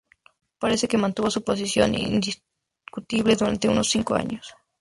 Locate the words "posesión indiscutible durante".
1.43-3.69